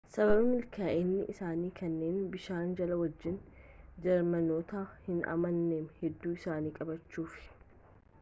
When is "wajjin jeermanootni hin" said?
3.01-5.21